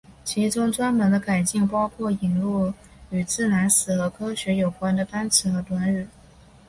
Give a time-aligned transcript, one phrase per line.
[0.23, 2.73] 其中专门的改进包括引入
[3.11, 6.07] 与自然史和科学有关的单词和短语。